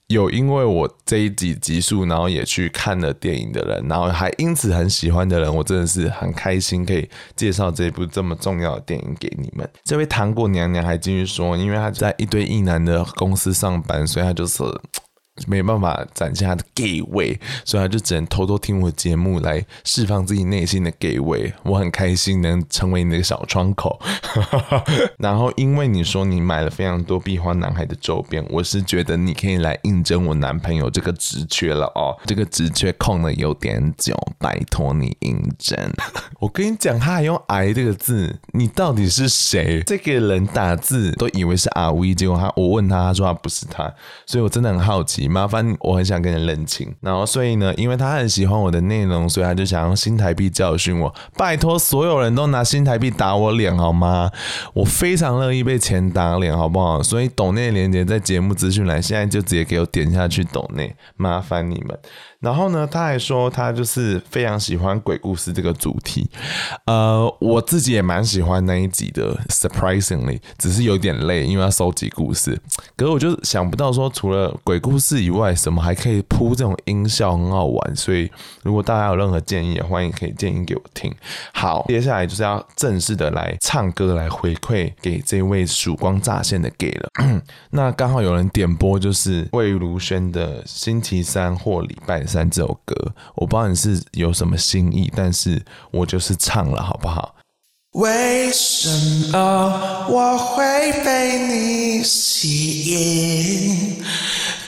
[0.07, 9.67] 有因为我这一集集数，然后也去看了电影的人，然后还因此很喜欢的人，我真的是很开心可以介绍这部这么重要的电影给你们。
[9.85, 14.61] 这位糖果娘娘还继续说，因为她在一堆异男的公司上班，所以她就是。
[15.47, 21.53] 没办法展现他的 gay 味，所以他就只能偷偷听我节目来释放自己内心的 gay 味。
[21.63, 23.99] 我很开心能成为你的小窗口。
[25.17, 32.17] 然后因为你说你买了非常多壁花男孩的周边，我是觉得你可以来应征我男朋友这个职缺了哦。
[32.25, 35.77] 这个职缺空了有点久，拜托你应征。
[36.39, 39.81] 我跟你讲，他还用“癌”这个字，你到底是谁？
[39.85, 43.93] 这个人打字都以为是阿威，结果他我问他，他说他不是他，
[44.25, 45.27] 所以我真的很好奇。
[45.31, 51.13] 麻烦，我很想跟你认亲，然后所以呢，因为他很喜欢我的内容，所以他就想用新台币教训我。
[51.37, 54.29] 拜托，所有人都拿新台币打我脸好吗？
[54.73, 57.01] 我非常乐意被钱打脸，好不好？
[57.01, 61.97] 所以抖内连接在节目资讯栏，现在就直接给我点下去抖内，麻烦你们。
[62.41, 66.29] 然后呢，他还说他就是非常喜欢鬼故事这个主题，
[66.85, 72.59] 呃，我自己也蛮喜欢那一集的，surprisingly，只是有点累，因为要收集故事。
[72.97, 77.95] 可是我就想不到说，除了鬼故事以外，什么还可以铺这种音效，很好玩。
[77.95, 78.29] 所以
[78.63, 81.13] 如果大家有任何建议，也欢迎可以建议给我听。
[81.53, 87.41] 好，接下来就是要正式的来唱歌来回馈给这位曙光乍现的 gay 了。
[87.69, 92.95] 那刚好有人点播，就是魏如萱的星期三或礼拜三这首歌，
[93.35, 97.35] 我不知道你是有什么心意，但是我就是唱了，好不好？
[97.91, 98.87] 为什
[99.33, 100.63] 么我会
[101.03, 104.01] 被你吸引？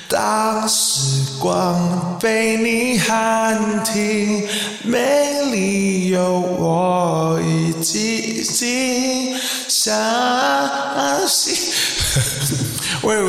[0.10, 4.46] 当时光被你喊停，
[4.84, 8.44] 没理由，我已经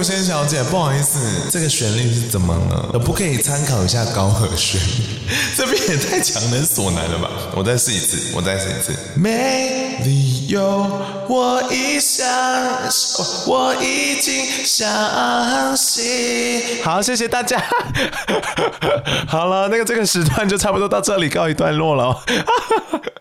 [0.05, 1.19] 魏如萱小姐，不好意思，
[1.51, 2.91] 这个旋律是怎么了？
[2.93, 4.79] 可不可以参考一下高和弦？
[5.57, 7.31] 这边也太强人所难了吧！
[7.57, 8.95] 我再试一次，我再试一次。
[9.15, 10.87] 没理由，
[11.27, 12.27] 我已相
[12.91, 16.85] 信，我已经相信。
[16.85, 17.63] 好，谢谢大家。
[19.27, 22.21] 好了，那个这个时段就差不多到这里告一段落了。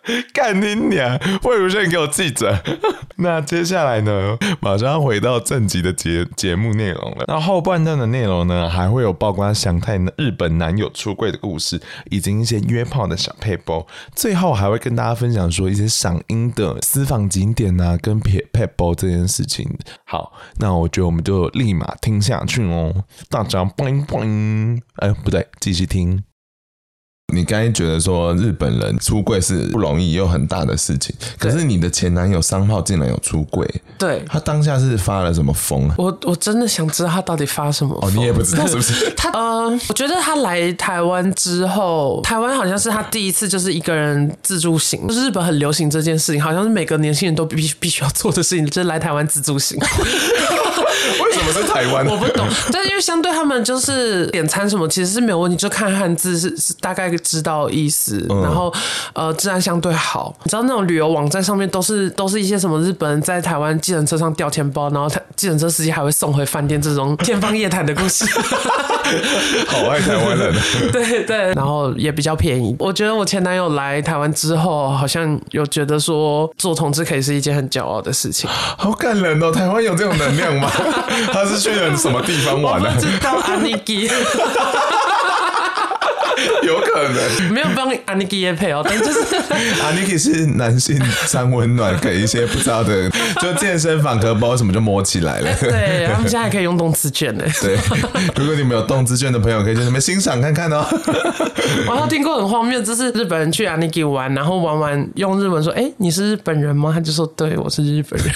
[0.33, 1.17] 干你娘！
[1.43, 2.61] 魏如萱，给我记着。
[3.17, 4.37] 那接下来呢？
[4.59, 7.25] 马上要回到正集的节节目内容了。
[7.27, 13.85] 那后半段的内容呢，还会有曝光祥太日本男友出柜的故事，以及一些约炮的小撇步。
[14.13, 19.69] 最后还会跟大家分享说一些赏樱的私房景点啊，跟撇撇步这件事情。
[20.05, 23.05] 好，那我觉得我们就立马听下去哦。
[23.29, 26.23] 大家嘣嘣，哎，不对，继续听。
[27.31, 35.89] 你刚才觉得说日本人出柜是不容易又很大的事情，可是你的前男友商炮竟然有出柜，对，他当下是发了什么疯？
[35.97, 38.09] 我我真的想知道他到底发什么疯？
[38.09, 39.09] 哦，你也不知道是不是？
[39.17, 49.79] 他呃，我觉得他来台湾之后，台湾好像是他第一次就是一个人自助行，就是日本很流行这件事情，好像是每个年轻人都必必须要做的事情，就是来台湾自助行。
[51.45, 52.05] 为什么是台湾？
[52.07, 58.73] 我不懂，但因为相对他们就是点餐什么其实是没有问题，就看汉字是是大概知道意思，嗯、然后
[59.13, 60.33] 呃治安相对好。
[60.43, 68.25] 你知道那种旅游网站上面都是都是一些什么日本人在台湾计程车上掉钱包，然后他计程车司机还会送回饭店这种天方夜谭的故事。
[69.67, 70.53] 好爱台湾人，
[70.91, 72.75] 对对，然后也比较便宜。
[72.79, 78.49] 我觉得我前男友来台湾之后，好像有觉得说做同志可以是一件很骄傲的事情。
[78.49, 80.71] 好感人哦，台湾有这种能量吗？
[81.33, 82.93] 他是去了什么地方玩呢、啊？
[82.95, 84.07] 我不知道阿尼基。
[86.61, 89.19] 有可能没有帮阿尼基业配哦，但就是
[89.81, 93.09] Aniki 是男性三温暖，给一些不知道的，
[93.41, 95.49] 就健身房可不知道什么就摸起来了。
[95.59, 97.43] 对，他们现在还可以用动词卷呢。
[97.61, 97.77] 对，
[98.35, 100.85] 如果你们有动词卷的朋友，可以在那边欣赏看看哦。
[101.87, 108.33] 我还听过很荒谬，就是日本人去 Aniki 玩，然后玩完用日文说：“哎，你是日本人吗？”他就说：“对，我是日本人。”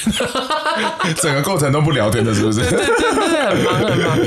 [1.21, 2.61] 整个过程都不聊天的，是不是？
[2.61, 4.17] 对对对对，很忙很忙。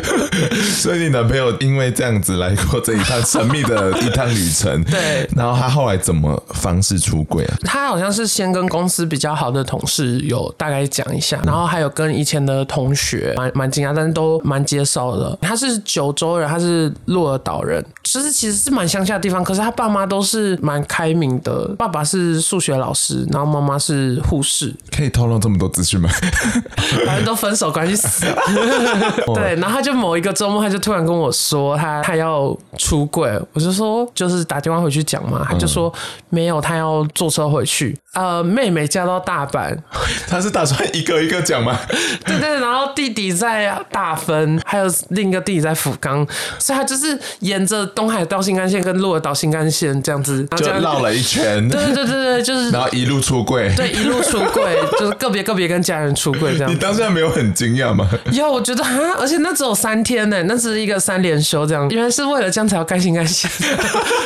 [0.77, 5.29] 所以你男朋友因为这样子来过这一趟神秘的一趟旅程， 对。
[5.37, 7.57] 然后他后来怎么方式出柜啊？
[7.65, 15.39] 他好像是先跟公司比较好的同事有大概讲一下，然后还有跟以前的同学蛮蛮惊讶，但是都蛮接受的。
[15.41, 21.69] 他是九州人，他是鹿儿岛人，其实其实是蛮乡下的地方，可是他爸妈都是蛮开明的。
[21.79, 24.75] 爸爸是数学老师，然后妈妈是护士。
[24.95, 26.09] 可以透露这么多资讯吗？
[27.07, 28.37] 反正都分手关系死了。
[29.35, 35.93] 对，然后他就某一个周末，他就突然跟我说他他要出柜，我就说就是打电话回去讲嘛，他就说
[36.29, 37.99] 没有，他要坐车回去。
[38.15, 39.77] 呃，妹妹嫁到大阪，
[40.27, 41.79] 他是打算一个一个讲吗？
[42.27, 46.27] 对对，然后弟弟在大分，还有另一个弟弟在福冈，
[46.59, 51.69] 所以他就是沿着东海道新干线跟鹿儿岛新干线这样子，就绕了一圈。
[51.69, 56.73] 对对对对，就是 然后一路出柜，对，一路出柜，就是个别个别跟家人出柜这样。
[56.73, 58.11] 你当下没有很惊讶吗？
[58.33, 63.49] 有，我觉得啊，而且那只有三天呢，那是一个三连休这样，原来是为了这样才要盖新干线，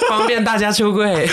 [0.09, 1.29] 方便大家出柜。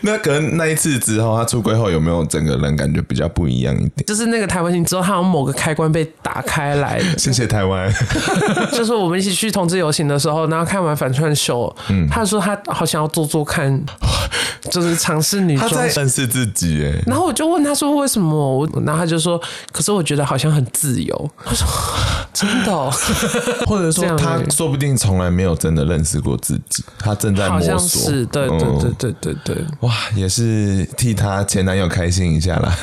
[0.00, 4.06] 那可能那一次之后，他出柜后有没有整个人感觉比较不一样一点？
[4.06, 7.00] 就是那个台湾行之后，他有某个开关被打开来。
[7.18, 7.92] 谢谢台湾。
[8.70, 13.82] 就是我们一起去同志游行的时候，然后看完反串秀，嗯，他说他好想要做做看，
[14.70, 17.02] 就是尝试女装，认识自己哎。
[17.06, 18.36] 然后我就问他说为什么？
[18.36, 19.40] 我，然后他就说，
[19.72, 21.30] 可是我觉得好像很自由。
[21.44, 21.66] 他说
[22.32, 22.90] 真的哦，
[23.66, 27.72] 或者说他说不定从来没有真的认识过自己，他正在摸索。
[27.72, 29.64] 好像是，对对对对对对。
[29.80, 32.76] 哇，也是替他前男友开心一下啦，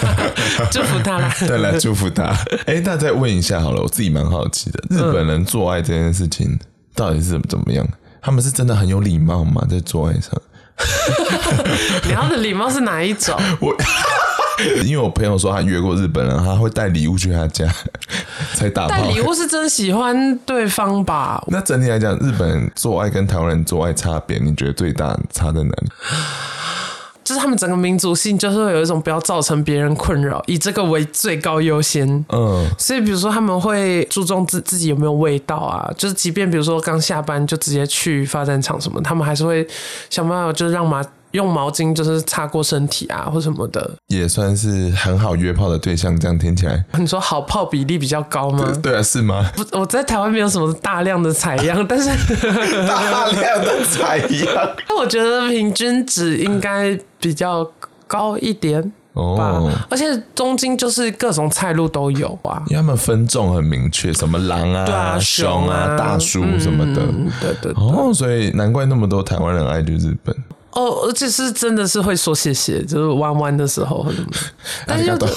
[0.70, 1.34] 祝福他啦。
[1.40, 2.24] 对，了祝福他。
[2.66, 6.58] 哎，那再问一下好了，我自己蛮好奇的，日本人做爱这件事情
[6.94, 7.86] 到底是怎么样？
[8.20, 9.66] 他们是真的很有礼貌吗？
[9.68, 10.30] 在做爱上？
[12.04, 13.38] 你要的礼貌是哪一种？
[13.60, 13.74] 我。
[14.84, 17.66] 因为我朋友说他约过日本人，他会带礼物去他家
[18.54, 18.88] 才打炮。
[18.90, 21.42] 带礼物是真喜欢对方吧？
[21.48, 25.90] 那整体来讲，日本人做爱跟台湾人做爱差别，你觉得最大差在哪里？
[27.24, 32.06] 就是他们整个民族性就是会有一种不要造成别人困扰，以这个为最高优先。
[32.28, 39.66] 嗯，所以比如说他们会注重自自己有没有味道啊，就是即便比如说刚下班就直接去发展场什么，他们还是会
[40.10, 41.02] 想办法就是让马。
[41.34, 46.18] 用毛巾就是擦过身体啊，或什么的，也算是很好约炮的对象。
[46.18, 48.64] 这样听起来，你说好炮比例比较高吗？
[48.80, 49.50] 对，对啊，是吗？
[49.56, 52.08] 不，我在台湾没有什么大量的采样， 但是
[52.86, 57.68] 大量的采样， 那我觉得平均值应该比较
[58.06, 59.68] 高一点哦。
[59.90, 60.04] 而且
[60.36, 67.82] 东京就是各种菜路都有啊，因为他们分众很明确，什么狼啊、对啊熊啊、大叔什么的，嗯、对，对对。
[67.82, 70.32] 哦，所以难怪那么多台湾人爱去日本。
[70.74, 74.06] 哦，而且是真的是会说谢谢，就是弯弯的时候
[74.86, 75.28] 但是又对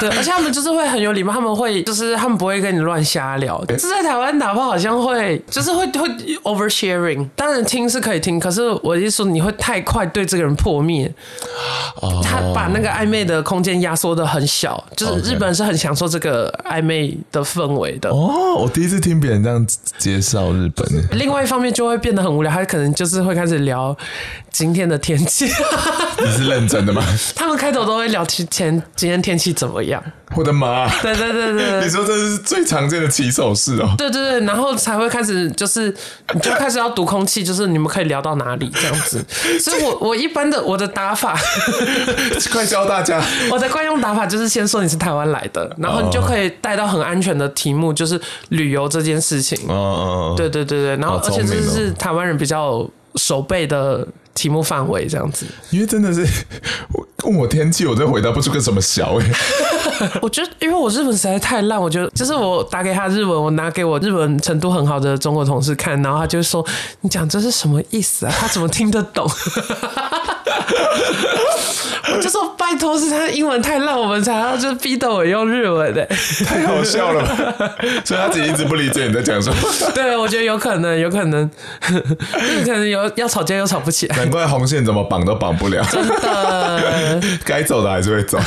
[0.00, 3.62] 对，而且他们就是会很有礼貌，他们会就是他们不会跟你乱瞎聊。
[3.70, 6.08] 是在台湾打炮好像会就是会会
[6.44, 11.12] oversharing，当然听是可以听，可是我意思说你会太快对这个人破灭，
[12.22, 18.10] 他把那个暧昧的空间压缩的很小，就是日本人是很享受这个暧昧的氛围的。
[18.10, 19.66] 哦，我第一次听别人这样
[19.98, 20.84] 介绍日本。
[21.18, 23.96] 另外一方面就会变得很无聊，他可能就是会开始聊
[24.50, 25.46] 今天的天气，
[26.22, 27.02] 你是认真的吗？
[27.34, 30.02] 他们开头都会聊提前今天天气怎么样。
[30.36, 30.88] 我的妈！
[31.00, 33.94] 对对对对，你说这是最常见的起手式哦。
[33.96, 35.94] 对对对，然后才会开始就是
[36.32, 39.24] 你就开始要读空气，就是你们可以聊到哪里这样子。
[39.60, 41.38] 所以我我一般的我的打法，
[42.52, 43.22] 快教大家。
[43.52, 49.56] 我的惯用打法就是先说你是台湾来的，然后你就可以带到很安全的题目，就是旅游这件事情。
[49.68, 50.34] 哦哦。
[50.36, 54.04] 对对对对，然后而且这是台湾人比较守备的。
[54.34, 56.26] 题目范围这样子，因为真的是
[57.22, 59.26] 问我天气，我真回答不出个什么小哎。
[60.20, 66.66] 我觉得，因为我日文实在太烂，我觉得就是我打给他日文，我拿给我日文程度很好的中国同事看，然后他就说
[67.02, 68.34] ：“你讲这是什么意思啊？
[68.36, 69.26] 他怎么听得懂？”
[72.14, 76.04] 我就说拜托，是他的英文太烂，我们才要就是逼得我用日文的，
[76.44, 77.74] 太好笑了吧？
[78.04, 79.56] 所以他自己一直不理解你在讲什么。
[79.94, 81.48] 对，我觉得有可能，有可能，
[81.90, 84.16] 有可能有要吵架又吵不起来。
[84.16, 85.82] 难怪红线怎么绑都绑不了。
[85.90, 88.38] 真的，该走的还是会走，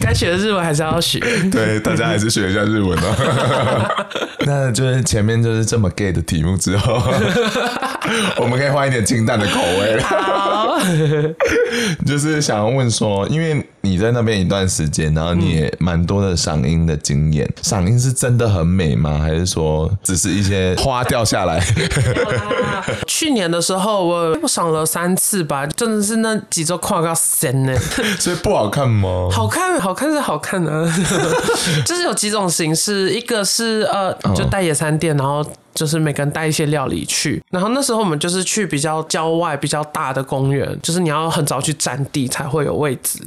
[0.00, 1.20] 该学的日文还是要学。
[1.50, 4.06] 对，大家还是学一下日文哦。
[4.46, 7.02] 那就是前面就是这么 gay 的题目之后，
[8.36, 10.00] 我们可以换一点清淡的口味。
[10.00, 10.78] 好，
[12.06, 19.18] 就是想要问说，因为你在那边一段时间，然后你也蛮多的赏樱的经验，赏樱是真的很美吗？
[19.18, 21.62] 还是说只是一些花掉下来？
[23.06, 27.74] 去年的时候我我赏了三次吧，真的是那几周跨个神呢。
[28.18, 29.28] 所以不好看吗？
[29.30, 30.88] 好看，好看是好看的，
[31.84, 35.44] 就是有几种形式，一个是呃，就带野餐垫，然后。
[35.74, 43.20] 就是每个人带一些料理去，然后那时候我们就是去比较郊外、比较大的公园，就是你要很早去占地才会有位置。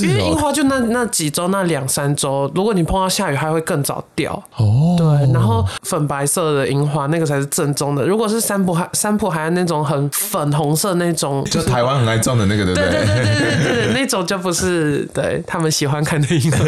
[0.00, 4.32] 因为樱花就那那几周、那两三周，如果你碰到下雨，还会更早掉。
[4.56, 8.06] 哦，对，然后粉白色的樱花那个才是正宗的。
[8.06, 12.90] 如果是三浦海三浦海岸那种很粉红色那种，就台湾很爱种的那个，对不对？
[12.90, 16.58] 对对对对对对，那种就不是对他们喜欢看的樱花。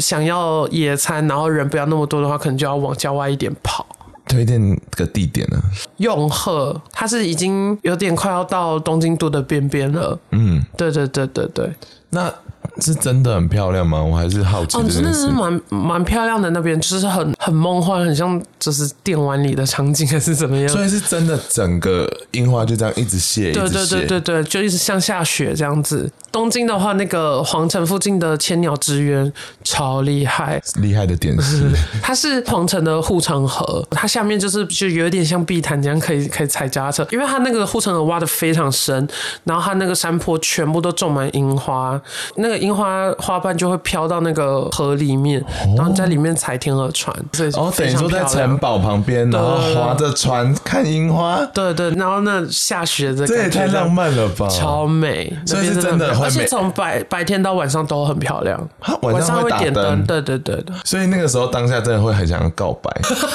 [0.00, 3.86] 想要野餐，然后人不要那么多的话，可能就要往郊外一点跑。
[4.30, 5.60] 推荐个地点呢？
[5.98, 10.18] 永和，它是已经有点快要到东京都的边边了。
[10.30, 11.70] 嗯，对对对对对。
[12.12, 12.32] 那
[12.80, 14.02] 是真的很漂亮吗？
[14.02, 14.76] 我还是好奇。
[14.76, 20.68] 哦，真的是蛮蛮漂亮的，那边就是很很梦幻，很像就是电玩里的场景，还是怎么样？
[20.68, 26.10] 所以是真的，整个樱花就这样一直谢，对对对对对，就一直像下雪这样子。
[26.32, 29.32] 东京的话，那个皇城附近的千鸟之渊
[29.64, 31.70] 超厉害，厉害的点是，
[32.00, 39.08] 它是皇城的护城河，它下面就是就有点像碧潭这样，可以可以踩脚踏车，因为它那个护城河挖的非常深，
[39.42, 42.00] 然后它那个山坡全部都种满樱花，
[42.36, 45.44] 那个樱花花瓣就会飘到那个河里面，
[45.76, 56.19] 然后在里面踩天鹅船，所以哦，等于说在城堡旁边，然后划着船看樱花，对对，然后那下雪的，这也太浪漫了吧，超美，所以是真的。
[56.22, 58.68] 而且从白白天到晚上都很漂亮，
[59.02, 60.74] 晚上会点灯，对对对对。
[60.84, 62.90] 所以那个时候当下真的会很想要告白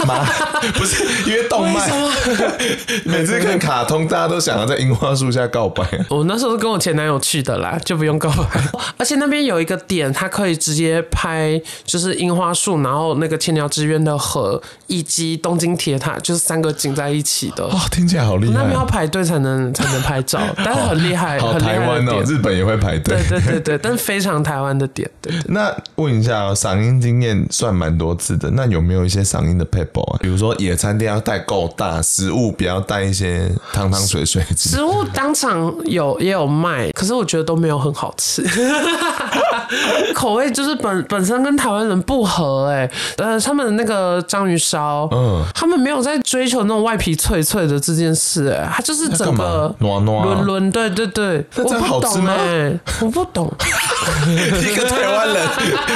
[0.06, 0.26] 吗？
[0.76, 1.90] 不是，因为动漫，
[3.06, 5.84] 每次看卡通，大家都想要在樱花树下告白。
[6.10, 8.62] 我那时候是跟我前男友去的啦，就不用告白。
[8.98, 17.66] 而且那边有一个点，它可以直接拍，就是樱花树，然后那个千鸟之渊的河，以及东京铁塔，就是三个景在一起的。
[17.68, 18.54] 哇，听起来好厉害！
[18.54, 22.24] 那边要排队才能才能拍照，但是很厉害，很台湾哦。
[22.26, 25.10] 日本也会排队，对对对对，但是非常台湾的点。
[25.22, 30.20] 对， 那问一下哦，赏樱经验算蛮多次的，那有没有一些赏樱的 paper 啊？
[30.22, 34.44] 比如说野餐垫要带够大，食物不要带一些汤汤水水。
[34.58, 38.44] 食物当场有也有卖，可是我觉得都没有很好吃，
[40.14, 42.90] 口味就是本本身跟台湾人不合哎。
[43.18, 52.36] 呃，他们的那个章鱼烧，嗯，他们没有在追求那种外皮脆脆的这件事，哎，它就是整个软软，轮轮，对对对，那真好吃吗？
[53.02, 53.52] 我不懂，
[54.62, 55.48] 一个台湾人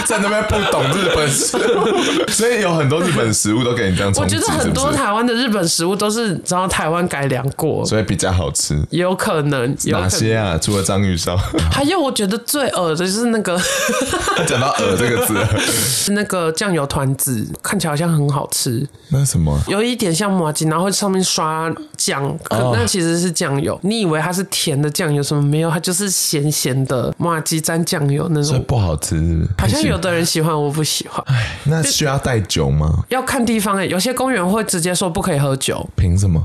[0.05, 4.11] 在那边不懂日本食物，所以有很多日本食物都给你这样。
[4.15, 8.81] 我觉得很多台湾的日本食物都是知道台湾改良过，所以比较好吃。
[8.89, 10.57] 有可能，有哪些啊？
[10.61, 11.37] 除了章鱼烧，
[11.71, 13.59] 还有我觉得最恶的就是那个，
[14.47, 15.33] 讲到“恶”这个字，
[16.13, 18.87] 那个酱油团子看起来好像很好吃。
[19.09, 19.57] 那什么？
[19.67, 23.79] 有一点像麻吉，然后上面刷酱，可那其实是酱油。
[23.83, 25.23] 你以为它是甜的酱油？
[25.23, 25.69] 什么没有？
[25.69, 29.49] 它就是咸咸的麻吉蘸酱油那种，所以不好吃是不是？
[29.57, 31.23] 好像有的人喜欢，我不喜欢。
[31.27, 33.03] 哎，那需要带酒吗？
[33.09, 35.87] 要看地方哎、欸，有些公园会直接说不可以喝酒。
[35.95, 36.41] 凭什么？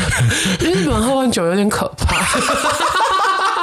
[0.60, 2.16] 因为日本喝完酒有点可怕。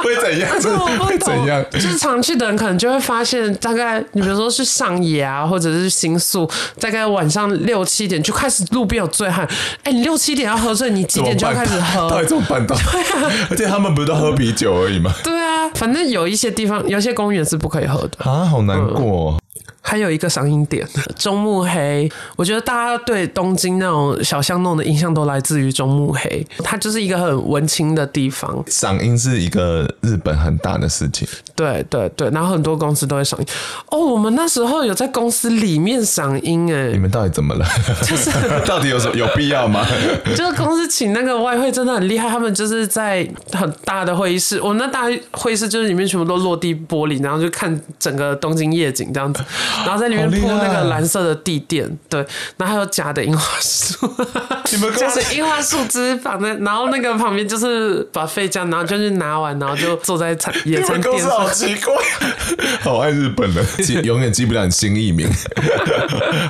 [0.06, 0.50] 会怎样？
[0.98, 1.64] 会怎样？
[1.70, 6.48] 就是常去的人可能就会发现，大概你比如说是上野啊，或者是新宿，
[6.80, 9.44] 大概晚上六七点就开始路边有醉汉。
[9.82, 12.08] 哎、欸，你六七点要喝醉，你几点就要开始喝？
[12.08, 12.76] 到底怎么办到？
[12.76, 15.12] 对啊，而且他们不是都喝啤酒而已吗？
[15.22, 19.34] 对啊，反正有一些地方，有些公园是不可以喝的啊，好难过、哦。
[19.38, 19.42] 嗯
[19.88, 20.84] 还有一个赏樱点，
[21.16, 22.10] 中目黑。
[22.34, 28.64] 我觉得大家对东京那种小巷弄的印象都来自于中目黑，它就是一个很文青的地方。
[28.66, 31.26] 赏樱是一个日本很大的事情。
[31.54, 33.46] 对对对，然后很多公司都会赏樱。
[33.90, 36.88] 哦，我们那时候有在公司里面赏樱哎。
[36.88, 37.64] 你们到底怎么了？
[38.02, 38.30] 就是
[38.66, 39.86] 到底有什么有必要吗？
[40.36, 49.44] 就是公司请那个外汇真的很厉害，他们就是在很大的会议室，我们那大会议室就是里面全部都落地玻璃，然后就看整个东京夜景这样子。
[49.84, 52.24] 然后在里面铺那个蓝色的地垫，对，
[52.56, 54.08] 然后还有假的樱花树，
[54.72, 61.94] 你们假的樱花树枝放在，然后那个旁边就是把废酱，然后就去拿完，然后就坐在餐 野餐垫上，好奇怪，
[62.80, 65.28] 好爱日本人，记永远记不了你新艺名。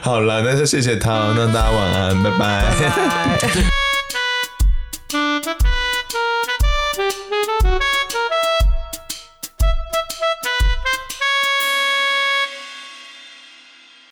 [0.03, 2.65] 好了，那就谢谢他，那大家晚安，拜拜。
[2.79, 3.96] 拜拜